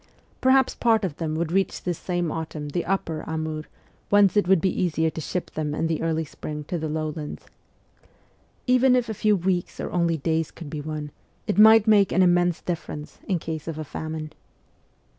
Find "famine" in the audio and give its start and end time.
13.83-14.33